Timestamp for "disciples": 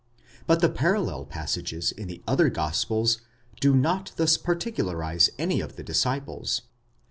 5.83-6.63